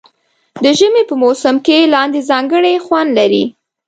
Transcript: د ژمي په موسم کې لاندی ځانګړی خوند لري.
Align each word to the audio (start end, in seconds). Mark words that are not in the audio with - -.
د 0.63 0.65
ژمي 0.77 1.03
په 1.09 1.15
موسم 1.23 1.55
کې 1.65 1.89
لاندی 1.93 2.21
ځانګړی 2.29 2.75
خوند 2.85 3.09
لري. 3.19 3.43